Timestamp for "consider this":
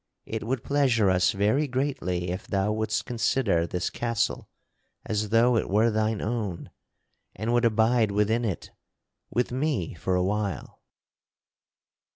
3.05-3.91